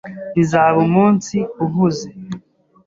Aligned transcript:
Bizaba 0.35 0.77
umunsi 0.87 1.37
uhuze. 1.65 2.07